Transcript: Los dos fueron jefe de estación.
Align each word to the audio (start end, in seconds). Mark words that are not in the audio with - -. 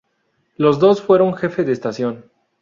Los 0.57 0.79
dos 0.79 0.99
fueron 0.99 1.35
jefe 1.35 1.63
de 1.63 1.73
estación. 1.73 2.25